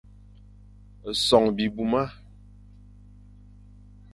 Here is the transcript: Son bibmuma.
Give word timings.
Son 1.13 1.51
bibmuma. 1.51 2.11